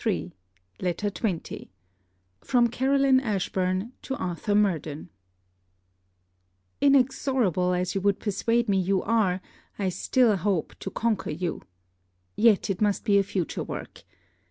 ARTHUR 0.03 0.09
MURDEN 0.15 0.33
LETTER 0.79 1.09
XX 1.11 1.67
FROM 2.43 2.67
CAROLINE 2.69 3.19
ASHBURN 3.19 3.91
TO 4.01 4.15
ARTHUR 4.15 4.55
MURDEN 4.55 5.09
Inexorable 6.81 7.73
as 7.75 7.93
you 7.93 8.01
would 8.01 8.19
persuade 8.19 8.67
me 8.67 8.79
you 8.79 9.03
are, 9.03 9.41
still 9.91 10.31
I 10.31 10.37
hope 10.37 10.73
to 10.79 10.89
conquer 10.89 11.29
you. 11.29 11.61
Yet, 12.35 12.71
it 12.71 12.81
must 12.81 13.05
be 13.05 13.19
a 13.19 13.23
future 13.23 13.63
work. 13.63 14.03